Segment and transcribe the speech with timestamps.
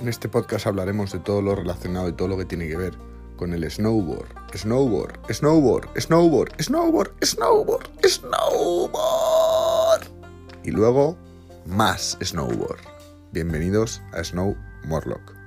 [0.00, 2.94] En este podcast hablaremos de todo lo relacionado y todo lo que tiene que ver
[3.36, 4.28] con el snowboard.
[4.54, 10.06] Snowboard, snowboard, snowboard, snowboard, snowboard, snowboard.
[10.64, 11.18] Y luego,
[11.66, 12.80] más snowboard.
[13.32, 15.39] Bienvenidos a Snow Morlock.